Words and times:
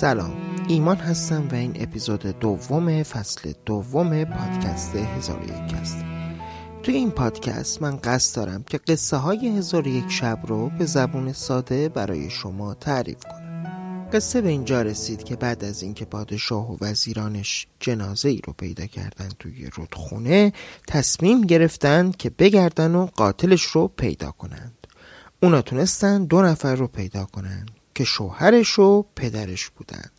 سلام. 0.00 0.32
ایمان 0.68 0.96
هستم 0.96 1.48
و 1.52 1.54
این 1.54 1.72
اپیزود 1.80 2.26
دوم 2.26 3.02
فصل 3.02 3.52
دوم 3.66 4.24
پادکست 4.24 4.96
هزار 4.96 5.42
یک 5.42 5.74
است. 5.74 5.96
توی 6.82 6.94
این 6.94 7.10
پادکست 7.10 7.82
من 7.82 7.96
قصد 7.96 8.36
دارم 8.36 8.62
که 8.62 8.78
قصه 8.78 9.16
های 9.16 9.48
هزار 9.48 9.86
یک 9.86 10.04
شب 10.08 10.38
رو 10.46 10.70
به 10.78 10.84
زبون 10.84 11.32
ساده 11.32 11.88
برای 11.88 12.30
شما 12.30 12.74
تعریف 12.74 13.18
کنم. 13.24 14.08
قصه 14.12 14.40
به 14.40 14.48
اینجا 14.48 14.82
رسید 14.82 15.24
که 15.24 15.36
بعد 15.36 15.64
از 15.64 15.82
اینکه 15.82 16.04
پادشاه 16.04 16.72
و 16.72 16.76
وزیرانش 16.80 17.66
جنازه 17.80 18.28
ای 18.28 18.40
رو 18.46 18.52
پیدا 18.52 18.86
کردن 18.86 19.28
توی 19.38 19.70
رودخونه 19.74 20.52
تصمیم 20.86 21.40
گرفتن 21.40 22.10
که 22.10 22.30
بگردن 22.30 22.94
و 22.94 23.06
قاتلش 23.06 23.62
رو 23.62 23.88
پیدا 23.88 24.30
کنند. 24.30 24.86
اونا 25.42 25.62
تونستن 25.62 26.24
دو 26.24 26.42
نفر 26.42 26.74
رو 26.74 26.86
پیدا 26.86 27.24
کنند. 27.24 27.79
که 28.00 28.04
شوهرش 28.04 28.78
و 28.78 29.04
پدرش 29.16 29.70
بودند. 29.70 30.10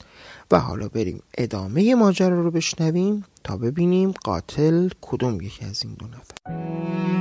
و 0.52 0.59
حالا 0.59 0.88
بریم 0.88 1.21
ادامه 1.38 1.96
ماجرا 1.96 2.42
رو 2.42 2.51
بشنویم 2.51 3.23
تا 3.43 3.57
ببینیم 3.57 4.11
قاتل 4.11 4.89
کدوم 5.01 5.42
یکی 5.42 5.65
از 5.65 5.83
این 5.83 5.93
دو 5.93 6.06
نفر. 6.07 7.21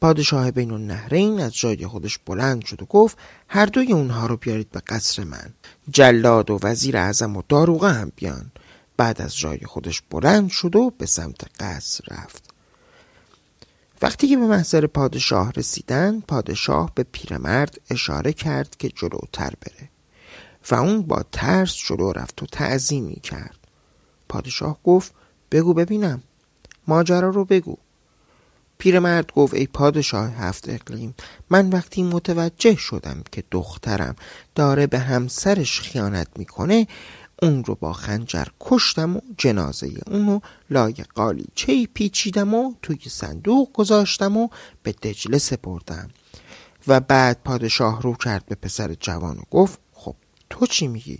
پادشاه 0.00 0.50
بین 0.50 0.70
النهرین 0.70 1.40
از 1.40 1.54
جای 1.54 1.86
خودش 1.86 2.18
بلند 2.18 2.64
شد 2.64 2.82
و 2.82 2.86
گفت 2.86 3.18
هر 3.48 3.66
دوی 3.66 3.92
اونها 3.92 4.26
رو 4.26 4.36
بیارید 4.36 4.70
به 4.70 4.80
قصر 4.80 5.24
من. 5.24 5.50
جلاد 5.90 6.50
و 6.50 6.58
وزیر 6.62 6.96
اعظم 6.96 7.36
و 7.36 7.42
داروغه 7.48 7.88
هم 7.88 8.12
بیان. 8.16 8.50
بعد 8.96 9.22
از 9.22 9.36
جای 9.36 9.60
خودش 9.66 10.02
بلند 10.10 10.50
شد 10.50 10.76
و 10.76 10.90
به 10.98 11.06
سمت 11.06 11.62
قصر 11.62 12.04
رفت. 12.08 12.50
وقتی 14.02 14.28
که 14.28 14.36
به 14.36 14.46
محضر 14.46 14.86
پادشاه 14.86 15.52
رسیدن 15.56 16.20
پادشاه 16.20 16.92
به 16.94 17.02
پیرمرد 17.02 17.80
اشاره 17.90 18.32
کرد 18.32 18.76
که 18.76 18.88
جلوتر 18.88 19.52
بره. 19.60 19.88
و 20.70 20.74
اون 20.74 21.02
با 21.02 21.24
ترس 21.32 21.76
جلو 21.76 22.12
رفت 22.12 22.42
و 22.42 22.46
تعظیمی 22.46 23.20
کرد. 23.20 23.56
پادشاه 24.28 24.78
گفت 24.84 25.14
بگو 25.50 25.74
ببینم. 25.74 26.22
ماجرا 26.86 27.28
رو 27.28 27.44
بگو. 27.44 27.76
پیرمرد 28.80 29.32
گفت 29.32 29.54
ای 29.54 29.66
پادشاه 29.66 30.30
هفت 30.30 30.68
اقلیم 30.68 31.14
من 31.50 31.68
وقتی 31.70 32.02
متوجه 32.02 32.76
شدم 32.76 33.22
که 33.32 33.44
دخترم 33.50 34.16
داره 34.54 34.86
به 34.86 34.98
همسرش 34.98 35.80
خیانت 35.80 36.28
می‌کنه 36.36 36.86
اون 37.42 37.64
رو 37.64 37.74
با 37.74 37.92
خنجر 37.92 38.44
کشتم 38.60 39.16
و 39.16 39.20
جنازه 39.38 39.90
اونو 40.06 40.40
لای 40.70 40.94
قالیچه 41.14 41.86
پیچیدم 41.94 42.54
و 42.54 42.74
توی 42.82 42.98
صندوق 43.08 43.72
گذاشتم 43.72 44.36
و 44.36 44.48
به 44.82 44.92
دجله 44.92 45.38
سپردم 45.38 46.08
و 46.86 47.00
بعد 47.00 47.38
پادشاه 47.44 48.02
رو 48.02 48.14
کرد 48.14 48.46
به 48.46 48.54
پسر 48.54 48.94
جوان 48.94 49.38
و 49.38 49.42
گفت 49.50 49.78
خب 49.92 50.14
تو 50.50 50.66
چی 50.66 50.88
میگی؟ 50.88 51.18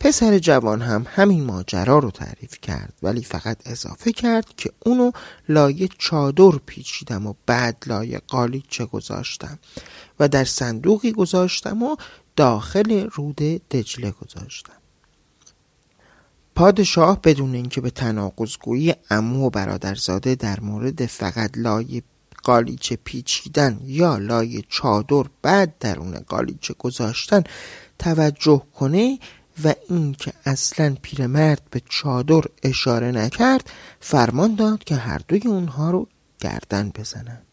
پسر 0.00 0.38
جوان 0.38 0.82
هم 0.82 1.06
همین 1.08 1.44
ماجرا 1.44 1.98
رو 1.98 2.10
تعریف 2.10 2.60
کرد 2.62 2.92
ولی 3.02 3.22
فقط 3.22 3.58
اضافه 3.66 4.12
کرد 4.12 4.56
که 4.56 4.70
اونو 4.86 5.10
لایه 5.48 5.88
چادر 5.98 6.58
پیچیدم 6.66 7.26
و 7.26 7.34
بعد 7.46 7.84
لایه 7.86 8.18
قالیچه 8.26 8.86
گذاشتم 8.86 9.58
و 10.20 10.28
در 10.28 10.44
صندوقی 10.44 11.12
گذاشتم 11.12 11.82
و 11.82 11.96
داخل 12.36 13.08
رود 13.12 13.36
دجله 13.70 14.10
گذاشتم. 14.10 14.72
پادشاه 16.54 17.20
بدون 17.22 17.54
اینکه 17.54 17.80
به 17.80 17.90
تناقضگویی 17.90 18.94
امو 19.10 19.46
و 19.46 19.50
برادرزاده 19.50 20.34
در 20.34 20.60
مورد 20.60 21.06
فقط 21.06 21.50
لایه 21.56 22.02
قالیچه 22.42 22.96
پیچیدن 23.04 23.80
یا 23.84 24.16
لایه 24.16 24.62
چادر 24.68 25.24
بعد 25.42 25.78
درون 25.78 26.18
قالیچه 26.18 26.74
گذاشتن 26.78 27.44
توجه 27.98 28.62
کنه 28.74 29.18
و 29.64 29.74
اینکه 29.88 30.32
اصلا 30.44 30.96
پیرمرد 31.02 31.62
به 31.70 31.82
چادر 31.88 32.42
اشاره 32.62 33.10
نکرد 33.10 33.70
فرمان 34.00 34.54
داد 34.54 34.84
که 34.84 34.96
هر 34.96 35.20
دوی 35.28 35.42
اونها 35.44 35.90
رو 35.90 36.08
گردن 36.40 36.90
بزنند. 36.94 37.47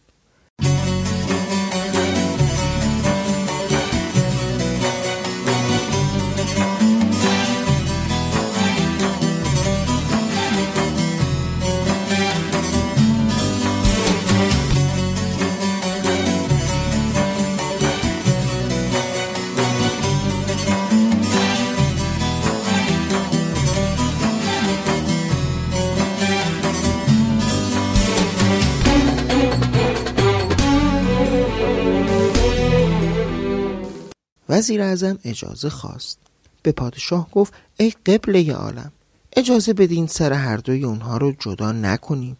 وزیر 34.56 34.82
اعظم 34.82 35.20
اجازه 35.24 35.70
خواست. 35.70 36.18
به 36.64 36.72
پادشاه 36.72 37.32
گفت 37.32 37.54
ای 37.78 37.94
قبله 38.06 38.54
عالم 38.54 38.92
اجازه 39.36 39.74
بدین 39.74 40.08
سر 40.08 40.34
هر 40.34 40.58
دوی 40.58 40.84
اونها 40.84 41.18
رو 41.18 41.32
جدا 41.40 41.72
نکنیم. 41.72 42.38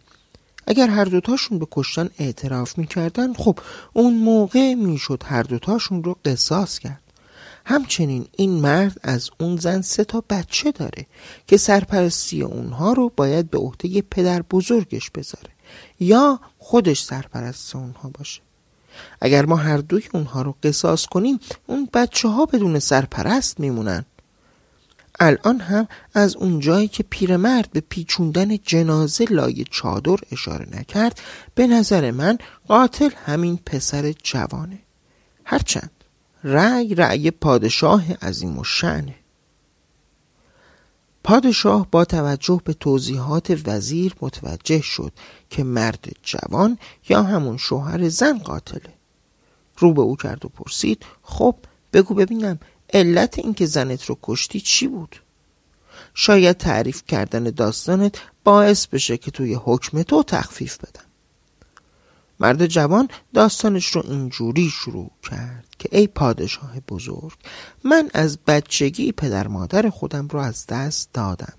اگر 0.66 0.88
هر 0.88 1.04
دوتاشون 1.04 1.58
به 1.58 1.66
کشتن 1.70 2.10
اعتراف 2.18 2.78
می‌کردن 2.78 3.32
خب 3.32 3.58
اون 3.92 4.14
موقع 4.14 4.74
می‌شد 4.74 5.22
هر 5.26 5.42
دوتاشون 5.42 6.04
رو 6.04 6.16
قصاص 6.24 6.78
کرد. 6.78 7.02
همچنین 7.64 8.26
این 8.36 8.50
مرد 8.50 9.00
از 9.02 9.30
اون 9.40 9.56
زن 9.56 9.80
سه 9.80 10.04
تا 10.04 10.24
بچه 10.30 10.72
داره 10.72 11.06
که 11.46 11.56
سرپرستی 11.56 12.42
اونها 12.42 12.92
رو 12.92 13.12
باید 13.16 13.50
به 13.50 13.58
عهده 13.58 14.02
پدر 14.02 14.42
بزرگش 14.42 15.10
بذاره 15.10 15.50
یا 16.00 16.40
خودش 16.58 17.02
سرپرست 17.02 17.76
اونها 17.76 18.10
باشه. 18.18 18.45
اگر 19.20 19.46
ما 19.46 19.56
هر 19.56 19.78
دوی 19.78 20.02
اونها 20.12 20.42
رو 20.42 20.54
قصاص 20.62 21.06
کنیم 21.06 21.40
اون 21.66 21.88
بچه 21.94 22.28
ها 22.28 22.46
بدون 22.46 22.78
سرپرست 22.78 23.60
میمونن. 23.60 24.04
الان 25.20 25.60
هم 25.60 25.88
از 26.14 26.36
اون 26.36 26.60
جایی 26.60 26.88
که 26.88 27.02
پیرمرد 27.02 27.70
به 27.72 27.80
پیچوندن 27.80 28.56
جنازه 28.56 29.24
لای 29.24 29.64
چادر 29.70 30.16
اشاره 30.32 30.66
نکرد 30.72 31.20
به 31.54 31.66
نظر 31.66 32.10
من 32.10 32.38
قاتل 32.68 33.10
همین 33.26 33.58
پسر 33.66 34.14
جوانه. 34.22 34.78
هرچند 35.44 35.90
رأی 36.44 36.94
رأی 36.94 37.30
پادشاه 37.30 38.12
عظیم 38.12 38.58
و 38.58 38.64
شنه 38.64 39.14
پادشاه 41.26 41.86
با 41.90 42.04
توجه 42.04 42.60
به 42.64 42.72
توضیحات 42.72 43.60
وزیر 43.66 44.14
متوجه 44.20 44.80
شد 44.80 45.12
که 45.50 45.64
مرد 45.64 46.08
جوان 46.22 46.78
یا 47.08 47.22
همون 47.22 47.56
شوهر 47.56 48.08
زن 48.08 48.38
قاتله. 48.38 48.92
رو 49.78 49.92
به 49.92 50.00
او 50.02 50.16
کرد 50.16 50.44
و 50.44 50.48
پرسید 50.48 51.02
خب 51.22 51.56
بگو 51.92 52.14
ببینم 52.14 52.58
علت 52.92 53.38
اینکه 53.38 53.66
زنت 53.66 54.04
رو 54.04 54.18
کشتی 54.22 54.60
چی 54.60 54.88
بود؟ 54.88 55.16
شاید 56.14 56.56
تعریف 56.56 57.02
کردن 57.08 57.44
داستانت 57.44 58.18
باعث 58.44 58.86
بشه 58.86 59.16
که 59.16 59.30
توی 59.30 59.54
حکم 59.54 60.02
تو 60.02 60.22
تخفیف 60.22 60.78
بدم 60.78 61.06
مرد 62.40 62.66
جوان 62.66 63.08
داستانش 63.34 63.86
رو 63.86 64.02
اینجوری 64.04 64.70
شروع 64.70 65.10
کرد 65.30 65.66
که 65.78 65.88
ای 65.92 66.06
پادشاه 66.06 66.80
بزرگ 66.88 67.32
من 67.84 68.10
از 68.14 68.38
بچگی 68.46 69.12
پدر 69.12 69.48
مادر 69.48 69.90
خودم 69.90 70.28
رو 70.28 70.38
از 70.38 70.66
دست 70.66 71.12
دادم. 71.12 71.54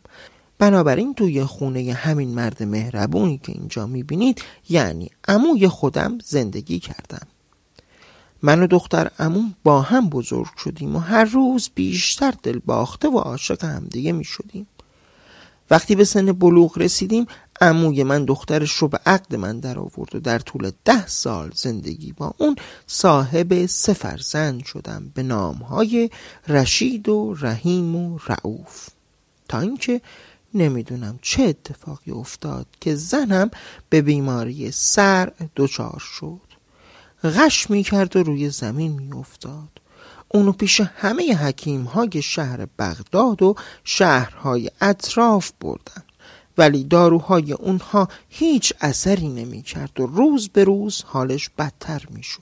بنابراین 0.60 1.14
توی 1.14 1.44
خونه 1.44 1.94
همین 1.94 2.30
مرد 2.30 2.64
مهربونی 2.64 3.38
که 3.38 3.52
اینجا 3.52 3.88
می‌بینید 3.88 4.42
یعنی 4.70 5.10
عموی 5.28 5.68
خودم 5.68 6.18
زندگی 6.26 6.80
کردم. 6.80 7.28
من 8.42 8.64
و 8.64 8.68
دختر 8.68 9.12
عموم 9.20 9.56
با 9.64 9.82
هم 9.82 10.10
بزرگ 10.10 10.48
شدیم 10.64 10.96
و 10.96 11.00
هر 11.00 11.24
روز 11.24 11.70
بیشتر 11.76 12.34
دل 12.44 12.60
باخته 12.66 13.08
و 13.10 13.18
عاشق 13.18 13.64
همدیگه 13.64 14.12
می 14.12 14.24
شدیم 14.24 14.68
وقتی 15.70 15.96
به 15.96 16.04
سن 16.04 16.32
بلوغ 16.32 16.78
رسیدیم 16.78 17.26
عموی 17.62 18.04
من 18.04 18.26
دخترش 18.26 18.72
رو 18.72 18.88
به 18.88 19.00
عقد 19.06 19.36
من 19.36 19.60
در 19.60 19.80
آورد 19.80 20.16
و 20.16 20.20
در 20.20 20.40
طول 20.40 20.72
ده 20.86 21.08
سال 21.08 21.52
زندگی 21.56 22.12
با 22.12 22.34
اون 22.38 22.56
صاحب 22.88 23.66
سه 23.66 23.94
فرزند 23.94 24.66
شدم 24.66 25.12
به 25.16 25.24
نامهای 25.24 26.10
رشید 26.48 27.10
و 27.10 27.36
رحیم 27.40 27.96
و 27.96 28.20
رعوف. 28.28 28.88
تا 29.50 29.60
اینکه 29.60 30.02
نمی‌دونم 30.54 31.20
چه 31.22 31.44
اتفاقی 31.44 32.12
افتاد 32.12 32.66
که 32.82 32.96
زنم 32.96 33.52
به 33.90 34.02
بیماری 34.02 34.72
سر 34.72 35.32
دچار 35.56 36.00
شد. 36.00 36.48
غش 37.24 37.70
می 37.70 37.84
کرد 37.84 38.16
و 38.16 38.24
روی 38.24 38.50
زمین 38.50 38.92
می 38.92 39.14
افتاد 39.14 39.70
اونو 40.28 40.52
پیش 40.52 40.82
همه 40.82 41.36
حکیم 41.36 41.84
های 41.84 42.22
شهر 42.22 42.68
بغداد 42.80 43.44
و 43.44 43.56
شهرهای 43.84 44.72
اطراف 44.82 45.52
بردم. 45.62 46.04
ولی 46.58 46.84
داروهای 46.84 47.54
اونها 47.54 48.08
هیچ 48.30 48.74
اثری 48.82 49.30
نمی 49.30 49.62
کرد 49.62 50.00
و 50.00 50.06
روز 50.06 50.50
به 50.50 50.64
روز 50.64 51.04
حالش 51.08 51.50
بدتر 51.58 52.04
می 52.10 52.24
شد. 52.24 52.42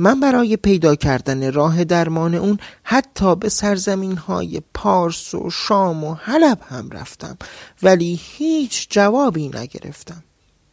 من 0.00 0.20
برای 0.20 0.56
پیدا 0.56 0.94
کردن 0.94 1.52
راه 1.52 1.84
درمان 1.84 2.34
اون 2.34 2.58
حتی 2.82 3.36
به 3.36 3.48
سرزمین 3.48 4.16
های 4.16 4.62
پارس 4.74 5.34
و 5.34 5.50
شام 5.50 6.04
و 6.04 6.14
حلب 6.14 6.60
هم 6.68 6.90
رفتم 6.90 7.36
ولی 7.82 8.20
هیچ 8.22 8.86
جوابی 8.90 9.48
نگرفتم 9.48 10.24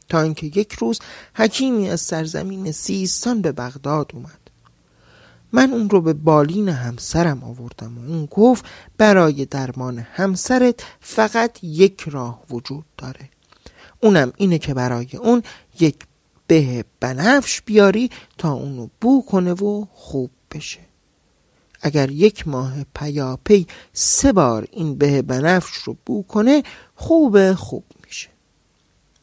تا 0.09 0.21
اینکه 0.21 0.47
یک 0.47 0.73
روز 0.73 0.99
حکیمی 1.33 1.89
از 1.89 2.01
سرزمین 2.01 2.71
سیستان 2.71 3.41
به 3.41 3.51
بغداد 3.51 4.11
اومد 4.13 4.44
من 5.55 5.73
اون 5.73 5.89
رو 5.89 6.01
به 6.01 6.13
بالین 6.13 6.69
همسرم 6.69 7.43
آوردم 7.43 7.97
و 7.97 8.11
اون 8.11 8.25
گفت 8.31 8.65
برای 8.97 9.45
درمان 9.45 9.99
همسرت 9.99 10.83
فقط 10.99 11.63
یک 11.63 12.03
راه 12.07 12.43
وجود 12.49 12.85
داره. 12.97 13.29
اونم 14.01 14.33
اینه 14.37 14.57
که 14.57 14.73
برای 14.73 15.07
اون 15.17 15.43
یک 15.79 15.95
به 16.47 16.85
بنفش 16.99 17.61
بیاری 17.61 18.09
تا 18.37 18.51
اونو 18.51 18.87
بو 19.01 19.25
کنه 19.25 19.53
و 19.53 19.85
خوب 19.93 20.31
بشه. 20.51 20.79
اگر 21.81 22.11
یک 22.11 22.47
ماه 22.47 22.73
پیاپی 22.95 23.67
سه 23.93 24.33
بار 24.33 24.67
این 24.71 24.95
به 24.95 25.21
بنفش 25.21 25.73
رو 25.73 25.95
بو 26.05 26.23
کنه 26.23 26.63
خوب 26.95 27.53
خوب 27.53 27.83
میشه. 28.05 28.29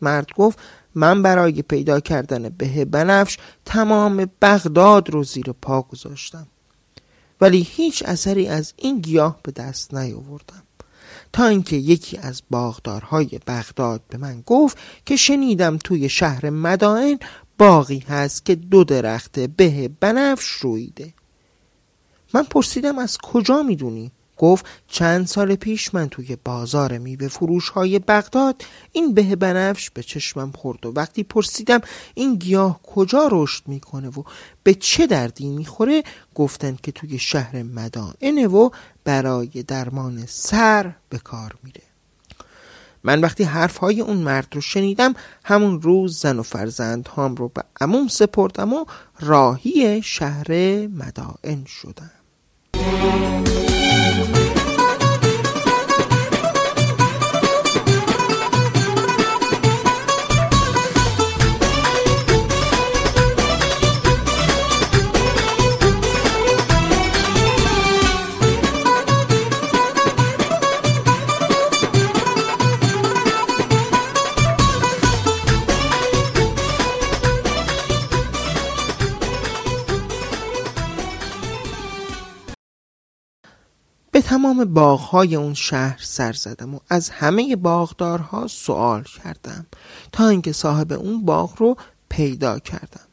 مرد 0.01 0.27
گفت 0.37 0.59
من 0.95 1.23
برای 1.23 1.63
پیدا 1.63 2.01
کردن 2.01 2.49
به 2.49 2.85
بنفش 2.85 3.39
تمام 3.65 4.31
بغداد 4.43 5.11
رو 5.11 5.25
زیر 5.25 5.53
پا 5.53 5.83
گذاشتم. 5.83 6.47
ولی 7.41 7.67
هیچ 7.71 8.03
اثری 8.07 8.49
از 8.49 8.75
این 8.77 9.01
گیاه 9.01 9.41
به 9.43 9.53
دست 9.53 9.95
نیاوردم. 9.95 10.63
تا 11.33 11.47
اینکه 11.47 11.77
یکی 11.77 12.19
از 12.19 12.43
باغدارهای 12.51 13.41
بغداد 13.47 14.01
به 14.09 14.19
من 14.19 14.43
گفت 14.47 14.79
که 15.07 15.17
شنیدم 15.17 15.79
توی 15.79 16.09
شهر 16.09 16.51
مدائن 16.51 17.19
باقی 17.59 17.99
هست 17.99 18.45
که 18.45 18.55
دو 18.55 18.85
درخت 18.85 19.41
به 19.41 19.89
بنفش 20.01 20.47
رویده. 20.47 21.15
من 22.35 22.43
پرسیدم 22.43 22.99
از 22.99 23.19
کجا 23.19 23.63
می‌دونی؟ 23.63 24.13
گفت 24.43 24.67
چند 24.89 25.27
سال 25.27 25.55
پیش 25.55 25.95
من 25.95 26.09
توی 26.09 26.37
بازار 26.45 26.99
میوه 26.99 27.29
فروش 27.29 27.69
های 27.69 27.99
بغداد 27.99 28.63
این 28.93 29.15
به 29.15 29.37
بنفش 29.37 29.91
به 29.91 30.03
چشمم 30.03 30.53
خورد 30.53 30.87
و 30.87 30.93
وقتی 30.93 31.23
پرسیدم 31.23 31.81
این 32.15 32.35
گیاه 32.35 32.81
کجا 32.83 33.29
رشد 33.33 33.63
می‌کنه 33.67 34.09
و 34.09 34.23
به 34.63 34.75
چه 34.75 35.07
دردی 35.07 35.49
می‌خوره 35.49 36.03
گفتن 36.35 36.77
که 36.83 36.93
توی 36.93 37.19
شهر 37.19 37.63
مدائنه 37.63 38.47
و 38.47 38.71
برای 39.05 39.47
درمان 39.47 40.27
سر 40.27 40.93
به 41.09 41.19
کار 41.19 41.55
میره. 41.63 41.83
من 43.05 43.21
وقتی 43.21 43.45
حرف 43.45 43.77
های 43.77 44.01
اون 44.01 44.17
مرد 44.17 44.49
رو 44.53 44.61
شنیدم 44.61 45.15
همون 45.45 45.83
روز 45.83 46.19
زن 46.19 46.39
و 46.39 46.43
فرزند 46.43 47.09
هام 47.09 47.35
رو 47.35 47.49
به 47.49 47.63
عموم 47.81 48.09
سپردم 48.09 48.73
و 48.73 48.85
راهی 49.21 50.03
شهر 50.03 50.53
مدائن 50.87 51.65
شدم. 51.67 52.11
به 54.13 54.62
تمام 84.53 84.65
باغهای 84.65 85.37
اون 85.37 85.55
شهر 85.55 86.01
سر 86.03 86.33
زدم 86.33 86.75
و 86.75 86.79
از 86.89 87.11
همه 87.11 87.57
باغدارها 87.57 88.47
سوال 88.47 89.03
کردم 89.03 89.67
تا 90.13 90.29
اینکه 90.29 90.53
صاحب 90.53 90.93
اون 90.93 91.25
باغ 91.25 91.55
رو 91.59 91.77
پیدا 92.09 92.59
کردم. 92.59 93.07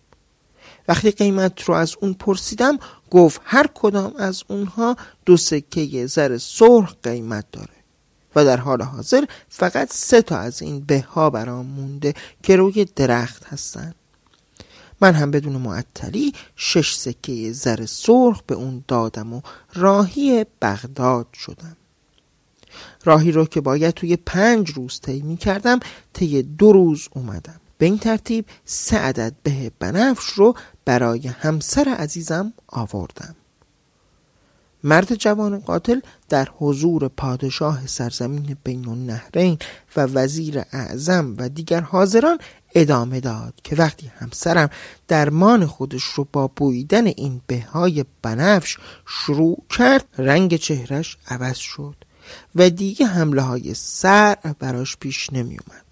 وقتی 0.88 1.12
قیمت 1.12 1.64
رو 1.64 1.74
از 1.74 1.96
اون 2.02 2.14
پرسیدم 2.14 2.78
گفت 3.12 3.42
هر 3.44 3.66
کدام 3.74 4.14
از 4.18 4.44
اونها 4.48 4.96
دو 5.26 5.38
سکه 5.38 6.08
زر 6.08 6.38
سرخ 6.38 6.96
قیمت 7.04 7.46
داره 7.52 7.80
و 8.36 8.46
در 8.46 8.58
حال 8.58 8.82
حاضر 8.82 9.24
فقط 9.50 9.94
سه 9.94 10.22
تا 10.22 10.38
از 10.38 10.62
این 10.62 10.80
به 10.80 11.02
ها 11.02 11.30
برام 11.30 11.66
مونده 11.66 12.14
که 12.44 12.56
روی 12.56 12.86
درخت 12.96 13.46
هستن. 13.46 13.94
من 15.02 15.14
هم 15.14 15.32
بدون 15.32 15.54
معطلی 15.54 16.34
شش 16.56 16.96
سکه 16.96 17.52
زر 17.52 17.86
سرخ 17.86 18.42
به 18.48 18.56
اون 18.56 18.84
دادم 18.88 19.34
و 19.34 19.42
راهی 19.74 20.46
بغداد 20.62 21.28
شدم. 21.34 21.78
راهی 23.06 23.32
رو 23.32 23.46
که 23.46 23.62
باید 23.62 23.94
توی 23.94 24.16
پنج 24.16 24.72
روز 24.72 25.00
طی 25.02 25.22
می 25.22 25.38
کردم 25.38 25.80
طی 26.14 26.44
دو 26.44 26.72
روز 26.72 27.08
اومدم. 27.14 27.60
به 27.78 27.86
این 27.86 27.98
ترتیب 27.98 28.46
سه 28.66 28.98
عدد 28.98 29.34
به 29.44 29.72
بنفش 29.80 30.26
رو 30.26 30.56
برای 30.86 31.28
همسر 31.28 31.90
عزیزم 31.90 32.54
آوردم. 32.68 33.36
مرد 34.84 35.16
جوان 35.16 35.60
قاتل 35.60 36.00
در 36.30 36.48
حضور 36.58 37.08
پادشاه 37.08 37.88
سرزمین 37.88 38.58
بین 38.64 38.90
النهرین 38.90 39.58
و 39.96 40.02
وزیر 40.02 40.64
اعظم 40.74 41.36
و 41.38 41.50
دیگر 41.50 41.82
حاضران 41.82 42.38
ادامه 42.76 43.20
داد 43.20 43.54
که 43.64 43.76
وقتی 43.76 44.12
همسرم 44.20 44.70
درمان 45.08 45.66
خودش 45.66 46.04
رو 46.04 46.28
با 46.34 46.48
بویدن 46.48 47.08
این 47.08 47.42
بهای 47.48 48.06
بنفش 48.22 48.78
شروع 49.06 49.64
کرد 49.70 50.06
رنگ 50.18 50.56
چهرش 50.56 51.18
عوض 51.28 51.58
شد 51.58 51.96
و 52.56 52.70
دیگه 52.70 53.06
حمله 53.06 53.42
های 53.42 53.74
سر 53.74 54.36
براش 54.60 54.98
پیش 54.98 55.34
نمی 55.34 55.58
اومد 55.68 55.86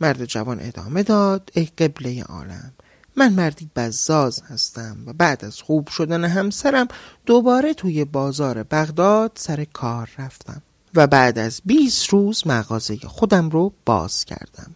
مرد 0.00 0.24
جوان 0.24 0.58
ادامه 0.60 1.02
داد 1.02 1.50
ای 1.54 1.64
قبله 1.64 2.22
عالم 2.22 2.72
من 3.16 3.32
مردی 3.32 3.70
بزاز 3.76 4.42
هستم 4.42 4.96
و 5.06 5.12
بعد 5.12 5.44
از 5.44 5.62
خوب 5.62 5.88
شدن 5.88 6.24
همسرم 6.24 6.88
دوباره 7.26 7.74
توی 7.74 8.04
بازار 8.04 8.62
بغداد 8.62 9.32
سر 9.34 9.64
کار 9.64 10.10
رفتم 10.18 10.62
و 10.94 11.06
بعد 11.06 11.38
از 11.38 11.60
20 11.64 12.08
روز 12.08 12.46
مغازه 12.46 12.96
خودم 12.96 13.50
رو 13.50 13.72
باز 13.84 14.24
کردم. 14.24 14.74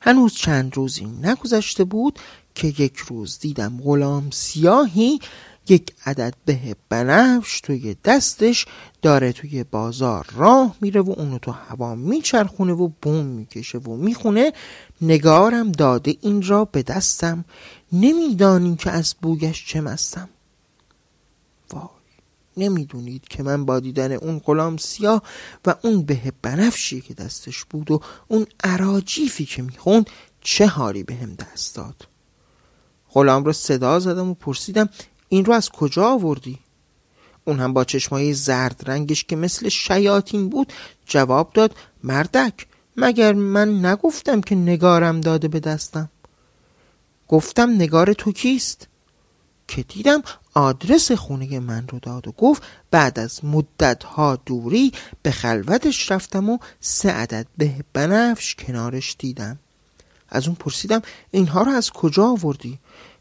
هنوز 0.00 0.34
چند 0.34 0.76
روزی 0.76 1.04
نگذشته 1.04 1.84
بود 1.84 2.18
که 2.54 2.68
یک 2.68 2.96
روز 2.96 3.38
دیدم 3.38 3.80
غلام 3.84 4.30
سیاهی 4.30 5.20
یک 5.68 5.92
عدد 6.06 6.34
به 6.44 6.76
بنفش 6.88 7.60
توی 7.60 7.96
دستش 8.04 8.66
داره 9.02 9.32
توی 9.32 9.64
بازار 9.64 10.26
راه 10.34 10.76
میره 10.80 11.00
و 11.00 11.14
اونو 11.16 11.38
تو 11.38 11.50
هوا 11.50 11.94
میچرخونه 11.94 12.72
و 12.72 12.90
بوم 13.02 13.24
می‌کشه 13.24 13.78
و 13.78 13.96
می‌خونه. 13.96 14.52
نگارم 15.00 15.72
داده 15.72 16.16
این 16.20 16.42
را 16.42 16.64
به 16.64 16.82
دستم. 16.82 17.44
نمی‌دانیم 17.92 18.76
که 18.76 18.90
از 18.90 19.14
بویش 19.22 19.66
چه 19.66 19.80
مستم. 19.80 20.28
نمی‌دونید 22.56 23.28
که 23.28 23.42
من 23.42 23.64
با 23.64 23.80
دیدن 23.80 24.12
اون 24.12 24.38
غلام 24.38 24.76
سیاه 24.76 25.22
و 25.66 25.74
اون 25.82 26.02
به 26.02 26.32
بنفشی 26.42 27.00
که 27.00 27.14
دستش 27.14 27.64
بود 27.64 27.90
و 27.90 28.00
اون 28.28 28.46
عراجیفی 28.64 29.44
که 29.44 29.62
می‌خوند 29.62 30.10
چه 30.40 30.66
حالی 30.66 31.02
به 31.02 31.14
هم 31.14 31.34
دست 31.34 31.76
داد 31.76 32.08
غلام 33.12 33.44
رو 33.44 33.52
صدا 33.52 33.98
زدم 33.98 34.30
و 34.30 34.34
پرسیدم 34.34 34.88
این 35.28 35.44
رو 35.44 35.52
از 35.52 35.70
کجا 35.70 36.04
آوردی؟ 36.08 36.58
اون 37.44 37.60
هم 37.60 37.72
با 37.72 37.84
چشمای 37.84 38.34
زرد 38.34 38.82
رنگش 38.86 39.24
که 39.24 39.36
مثل 39.36 39.68
شیاطین 39.68 40.48
بود 40.48 40.72
جواب 41.06 41.52
داد 41.52 41.74
مردک 42.04 42.66
مگر 42.96 43.32
من 43.32 43.86
نگفتم 43.86 44.40
که 44.40 44.54
نگارم 44.54 45.20
داده 45.20 45.48
به 45.48 45.60
دستم 45.60 46.10
گفتم 47.28 47.70
نگار 47.70 48.12
تو 48.12 48.32
کیست؟ 48.32 48.88
که 49.68 49.82
دیدم 49.82 50.22
آدرس 50.56 51.12
خونه 51.12 51.60
من 51.60 51.88
رو 51.88 51.98
داد 51.98 52.28
و 52.28 52.32
گفت 52.32 52.62
بعد 52.90 53.18
از 53.18 53.44
مدت 53.44 54.04
ها 54.04 54.38
دوری 54.46 54.92
به 55.22 55.30
خلوتش 55.30 56.10
رفتم 56.10 56.50
و 56.50 56.58
سه 56.80 57.10
عدد 57.10 57.46
به 57.58 57.74
بنفش 57.92 58.54
کنارش 58.54 59.16
دیدم. 59.18 59.58
از 60.28 60.46
اون 60.46 60.56
پرسیدم 60.56 61.02
اینها 61.30 61.62
رو 61.62 61.72
از 61.72 61.90
کجا 61.90 62.26
آوردی؟ 62.26 62.78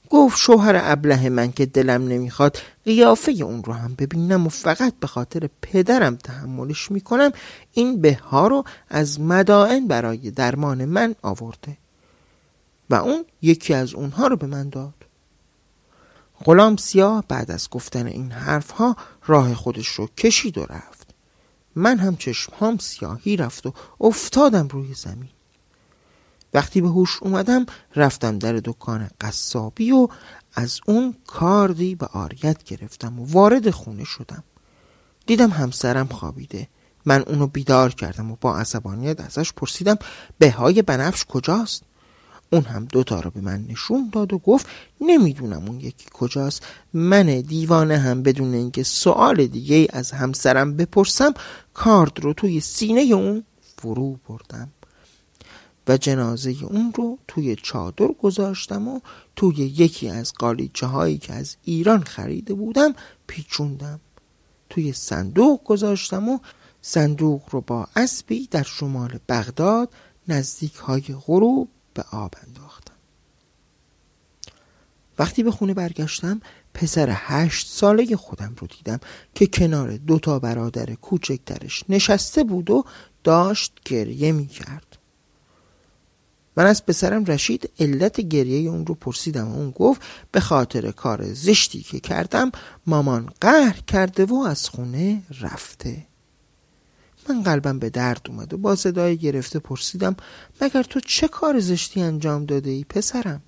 گفت 0.10 0.38
شوهر 0.38 0.82
ابله 0.84 1.30
من 1.30 1.52
که 1.52 1.66
دلم 1.66 2.08
نمی‌خواد 2.08 2.58
قیافه 2.86 3.32
اون 3.32 3.64
رو 3.64 3.74
هم 3.74 3.96
ببینم 3.96 4.48
و 4.48 4.50
فقط 4.50 4.94
به 5.00 5.08
خاطر 5.08 5.50
پدرم 5.62 6.16
تحملش 6.16 6.92
می‌کنم 6.92 7.32
این 7.74 8.02
به 8.02 8.20
ها 8.24 8.48
رو 8.48 8.64
از 8.90 9.20
مدائن 9.20 9.88
برای 9.88 10.32
درمان 10.32 10.86
من 10.86 11.16
آورده. 11.22 11.78
و 12.90 12.96
اون 12.96 13.26
یکی 13.42 13.74
از 13.74 13.94
اونها 13.94 14.28
رو 14.28 14.36
به 14.36 14.48
من 14.48 14.70
داد. 14.70 14.95
غلام 16.44 16.78
سیاه 16.78 17.24
بعد 17.28 17.52
از 17.52 17.70
گفتن 17.70 18.08
این 18.08 18.32
حرفها 18.32 18.96
راه 19.26 19.54
خودش 19.54 19.88
رو 19.88 20.08
کشید 20.18 20.58
و 20.58 20.66
رفت. 20.66 21.08
من 21.76 21.98
هم 21.98 22.16
چشمهام 22.16 22.78
سیاهی 22.78 23.38
رفت 23.38 23.66
و 23.66 23.74
افتادم 24.02 24.68
روی 24.68 24.94
زمین. 24.94 25.30
وقتی 26.54 26.82
به 26.82 26.88
هوش 26.88 27.24
اومدم 27.24 27.66
رفتم 27.96 28.40
در 28.40 28.54
دکان 28.54 29.10
قصابی 29.22 29.92
و 29.92 30.08
از 30.54 30.80
اون 30.86 31.16
کاردی 31.28 31.96
به 31.96 32.06
آریت 32.06 32.64
گرفتم 32.64 33.20
و 33.20 33.26
وارد 33.26 33.70
خونه 33.70 34.04
شدم. 34.04 34.44
دیدم 35.26 35.50
همسرم 35.50 36.08
خوابیده. 36.08 36.68
من 37.06 37.24
اونو 37.28 37.48
بیدار 37.48 37.94
کردم 37.94 38.32
و 38.32 38.38
با 38.42 38.58
عصبانیت 38.58 39.22
ازش 39.22 39.54
پرسیدم 39.54 39.98
به 40.38 40.52
های 40.52 40.82
بنفش 40.82 41.26
کجاست؟ 41.26 41.84
اون 42.50 42.62
هم 42.62 42.86
دوتا 42.86 43.20
رو 43.20 43.32
به 43.32 43.42
من 43.42 43.66
نشون 43.70 44.10
داد 44.12 44.34
و 44.34 44.38
گفت 44.38 44.68
نمی‌دونم 45.02 45.66
اون 45.68 45.80
یکی 45.80 46.06
کجاست. 46.14 46.64
من 46.94 47.42
دیوانه 47.42 47.98
هم 47.98 48.24
بدون 48.24 48.54
اینکه 48.54 48.84
سوال 48.84 49.48
دیگه 49.48 49.88
از 49.90 50.12
همسرم 50.12 50.78
بپرسم 50.78 51.34
کارد 51.74 52.20
رو 52.20 52.34
توی 52.34 52.60
سینه 52.60 53.02
اون 53.02 53.44
فرو 53.78 54.20
بردم 54.30 54.70
و 55.88 55.98
جنازه 55.98 56.56
اون 56.64 56.94
رو 56.96 57.18
توی 57.28 57.56
چادر 57.56 58.08
گذاشتم 58.08 58.88
و 58.88 59.00
توی 59.36 59.56
یکی 59.56 60.10
از 60.10 60.34
قالیچه 60.34 60.88
هایی 60.88 61.18
که 61.18 61.34
از 61.34 61.56
ایران 61.64 62.04
خریده 62.04 62.54
بودم 62.54 62.94
پیچوندم. 63.28 64.00
توی 64.70 64.94
صندوق 64.94 65.64
گذاشتم 65.64 66.30
و 66.30 66.40
صندوق 66.82 67.42
رو 67.52 67.62
با 67.62 67.88
اسبی 67.96 68.48
در 68.52 68.64
شمال 68.64 69.20
بغداد 69.30 69.90
نزدیک 70.28 70.76
های 70.76 71.04
غروب 71.28 71.68
به 71.96 72.04
آب 72.12 72.34
انداختم. 72.48 72.94
وقتی 75.20 75.44
به 75.44 75.52
خونه 75.52 75.74
برگشتم 75.74 76.42
پسر 76.74 77.10
هشت 77.12 77.68
ساله 77.68 78.16
خودم 78.16 78.56
رو 78.60 78.68
دیدم 78.68 79.00
که 79.36 79.48
کنار 79.48 79.98
دو 79.98 80.20
تا 80.20 80.40
برادر 80.40 80.94
کوچکترش 80.94 81.84
نشسته 81.90 82.44
بود 82.44 82.70
و 82.70 82.84
داشت 83.24 83.74
گریه 83.86 84.32
می 84.32 84.48
کرد 84.48 84.98
من 86.58 86.66
از 86.66 86.86
پسرم 86.86 87.26
رشید 87.26 87.70
علت 87.80 88.22
گریه 88.22 88.70
اون 88.70 88.86
رو 88.86 88.96
پرسیدم 88.96 89.48
و 89.48 89.56
اون 89.56 89.72
گفت 89.72 90.02
به 90.32 90.40
خاطر 90.40 90.92
کار 90.92 91.34
زشتی 91.34 91.82
که 91.82 92.00
کردم 92.00 92.52
مامان 92.88 93.30
قهر 93.42 93.80
کرده 93.88 94.26
و 94.26 94.36
از 94.36 94.70
خونه 94.70 95.22
رفته. 95.42 96.06
من 97.30 97.44
قلبم 97.44 97.80
به 97.80 97.90
درد 97.90 98.22
اومد 98.30 98.54
و 98.54 98.58
با 98.58 98.76
صدای 98.76 99.18
گرفته 99.18 99.60
پرسیدم 99.60 100.16
مگر 100.62 100.84
تو 100.84 101.00
چه 101.00 101.28
کار 101.28 101.60
زشتی 101.60 102.02
انجام 102.02 102.46
داده 102.46 102.70
ای 102.70 102.84
پسرم؟ 102.84 103.42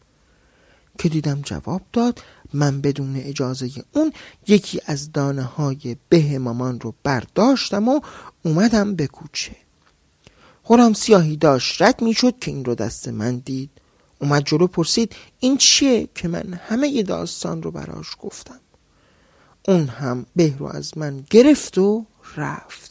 که 0.98 1.10
دیدم 1.10 1.41
جواب 1.41 1.81
داد 1.93 2.22
من 2.53 2.81
بدون 2.81 3.15
اجازه 3.15 3.69
اون 3.91 4.13
یکی 4.48 4.81
از 4.86 5.12
دانه 5.12 5.43
های 5.43 5.98
به 6.10 6.39
مامان 6.39 6.79
رو 6.79 6.93
برداشتم 7.03 7.88
و 7.88 8.00
اومدم 8.43 8.96
به 8.96 9.07
کوچه. 9.07 9.55
خورم 10.63 10.93
سیاهی 10.93 11.38
داشت 11.38 11.81
رد 11.81 12.01
می‌شد 12.01 12.39
که 12.39 12.51
این 12.51 12.65
رو 12.65 12.75
دست 12.75 13.07
من 13.07 13.38
دید. 13.38 13.69
اومد 14.22 14.46
جلو 14.46 14.67
پرسید 14.67 15.15
این 15.39 15.57
چیه 15.57 16.10
که 16.15 16.27
من 16.27 16.53
همه 16.53 17.03
داستان 17.03 17.63
رو 17.63 17.72
براش 17.72 18.07
گفتم؟ 18.19 18.60
اون 19.67 19.88
هم 19.88 20.25
به 20.36 20.55
رو 20.57 20.65
از 20.65 20.98
من 20.98 21.24
گرفت 21.29 21.77
و 21.77 22.05
رفت. 22.38 22.87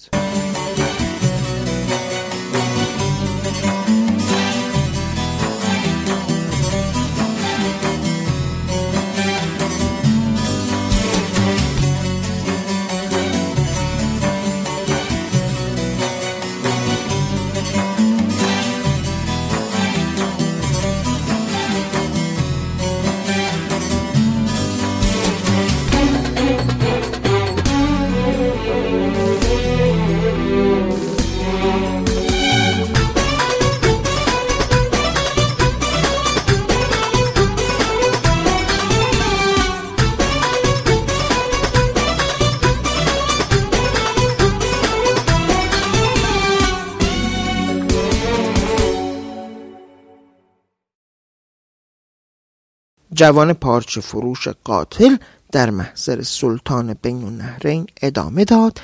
جوان 53.17 53.53
پارچه 53.53 54.01
فروش 54.01 54.49
قاتل 54.49 55.17
در 55.53 55.71
محضر 55.71 56.23
سلطان 56.23 56.97
بین 57.03 57.25
النهرین 57.25 57.87
ادامه 58.03 58.45
داد. 58.45 58.81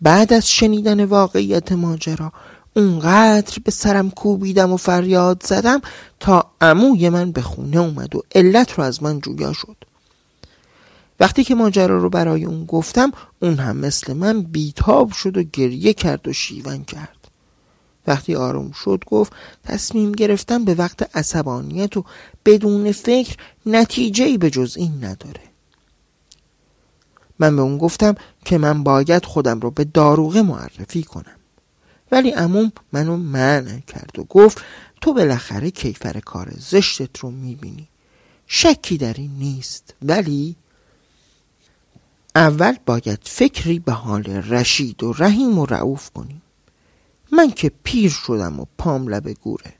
بعد 0.00 0.32
از 0.32 0.50
شنیدن 0.50 1.04
واقعیت 1.04 1.72
ماجرا 1.72 2.32
اونقدر 2.76 3.56
به 3.64 3.70
سرم 3.70 4.10
کوبیدم 4.10 4.72
و 4.72 4.76
فریاد 4.76 5.42
زدم 5.46 5.80
تا 6.20 6.50
عموی 6.60 7.08
من 7.08 7.32
به 7.32 7.42
خونه 7.42 7.78
اومد 7.78 8.16
و 8.16 8.22
علت 8.34 8.72
رو 8.72 8.84
از 8.84 9.02
من 9.02 9.20
جویا 9.20 9.52
شد. 9.52 9.76
وقتی 11.20 11.44
که 11.44 11.54
ماجرا 11.54 11.98
رو 11.98 12.10
برای 12.10 12.44
اون 12.44 12.64
گفتم 12.64 13.12
اون 13.42 13.54
هم 13.54 13.76
مثل 13.76 14.12
من 14.12 14.42
بیتاب 14.42 15.12
شد 15.12 15.36
و 15.36 15.42
گریه 15.42 15.92
کرد 15.92 16.28
و 16.28 16.32
شیون 16.32 16.84
کرد. 16.84 17.15
وقتی 18.06 18.34
آروم 18.34 18.72
شد 18.72 19.04
گفت 19.06 19.32
تصمیم 19.64 20.12
گرفتم 20.12 20.64
به 20.64 20.74
وقت 20.74 21.16
عصبانیت 21.16 21.96
و 21.96 22.04
بدون 22.44 22.92
فکر 22.92 23.36
نتیجه 23.66 24.38
به 24.38 24.50
جز 24.50 24.76
این 24.76 25.04
نداره. 25.04 25.40
من 27.38 27.56
به 27.56 27.62
اون 27.62 27.78
گفتم 27.78 28.14
که 28.44 28.58
من 28.58 28.82
باید 28.82 29.24
خودم 29.24 29.60
رو 29.60 29.70
به 29.70 29.84
داروغه 29.84 30.42
معرفی 30.42 31.02
کنم. 31.02 31.36
ولی 32.12 32.30
عموم 32.30 32.72
منو 32.92 33.16
منع 33.16 33.80
کرد 33.80 34.18
و 34.18 34.24
گفت 34.24 34.64
تو 35.00 35.12
بالاخره 35.12 35.70
کیفر 35.70 36.20
کار 36.20 36.52
زشتت 36.58 37.18
رو 37.18 37.30
می‌بینی. 37.30 37.88
شکی 38.46 38.98
در 38.98 39.14
این 39.14 39.30
نیست. 39.38 39.94
ولی 40.02 40.56
اول 42.34 42.76
باید 42.86 43.18
فکری 43.22 43.78
به 43.78 43.92
حال 43.92 44.24
رشید 44.24 45.02
و 45.02 45.12
رحیم 45.12 45.58
و 45.58 45.66
رعوف 45.66 46.10
کنیم 46.10 46.42
من 47.32 47.50
که 47.50 47.72
پیر 47.84 48.10
شدم 48.10 48.60
و 48.60 48.64
پام 48.78 49.08
لب 49.08 49.28
گوره. 49.28 49.74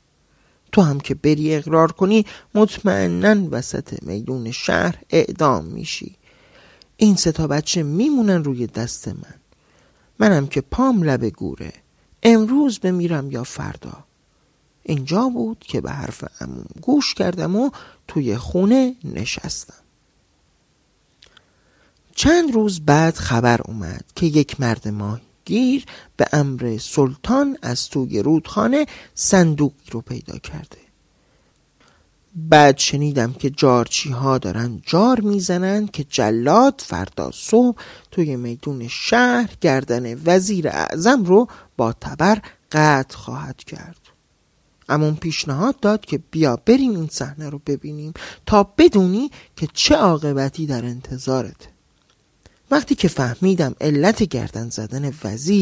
تو 0.71 0.81
هم 0.81 0.99
که 0.99 1.15
بری 1.15 1.55
اقرار 1.55 1.91
کنی 1.91 2.25
مطمئنا 2.55 3.47
وسط 3.51 4.03
میدون 4.03 4.51
شهر 4.51 4.95
اعدام 5.09 5.65
میشی. 5.65 6.15
این 6.97 7.15
ستا 7.15 7.47
بچه 7.47 7.83
میمونن 7.83 8.43
روی 8.43 8.67
دست 8.67 9.07
من. 9.07 9.35
منم 10.19 10.47
که 10.47 10.61
پام 10.61 11.03
لب 11.03 11.25
گوره. 11.25 11.73
امروز 12.23 12.79
بمیرم 12.79 13.31
یا 13.31 13.43
فردا. 13.43 14.03
اینجا 14.83 15.29
بود 15.29 15.59
که 15.59 15.81
به 15.81 15.91
حرف 15.91 16.23
اموم 16.41 16.65
گوش 16.81 17.13
کردم 17.13 17.55
و 17.55 17.69
توی 18.07 18.37
خونه 18.37 18.95
نشستم. 19.03 19.83
چند 22.15 22.53
روز 22.53 22.79
بعد 22.79 23.15
خبر 23.15 23.61
اومد 23.61 24.05
که 24.15 24.25
یک 24.25 24.61
مرد 24.61 24.87
ماهی 24.87 25.26
گیر 25.47 25.85
به 26.17 26.25
امر 26.33 26.77
سلطان 26.81 27.57
از 27.61 27.89
توی 27.89 28.19
رودخانه 28.19 28.85
صندوقی 29.15 29.91
رو 29.91 30.01
پیدا 30.01 30.37
کرده. 30.37 30.77
بعد 32.35 32.77
شنیدم 32.77 33.33
که 33.33 33.49
جارچی 33.49 34.09
ها 34.09 34.37
دارن 34.37 34.81
جار 34.85 35.19
می‌زنن 35.21 35.87
که 35.87 36.03
جلاد 36.03 36.81
فردا 36.85 37.31
صبح 37.33 37.77
توی 38.11 38.35
میدون 38.35 38.87
شهر 38.87 39.49
گردن 39.61 40.21
وزیر 40.25 40.67
اعظم 40.67 41.23
رو 41.23 41.47
با 41.77 41.93
تبر 41.93 42.41
قطع 42.71 43.17
خواهد 43.17 43.57
کرد. 43.57 43.99
اما 44.89 45.11
پیشنهاد 45.11 45.79
داد 45.79 46.05
که 46.05 46.17
بیا 46.31 46.55
بریم 46.65 46.91
این 46.91 47.07
صحنه 47.11 47.49
رو 47.49 47.61
ببینیم 47.65 48.13
تا 48.45 48.63
بدونی 48.63 49.31
که 49.55 49.67
چه 49.73 49.95
عاقبتی 49.95 50.65
در 50.65 50.85
انتظارته 50.85 51.76
وقتی 52.71 52.95
که 52.95 53.07
فهمیدم 53.07 53.75
علت 53.81 54.23
گردن 54.23 54.69
زدن 54.69 55.11
وزیر 55.23 55.55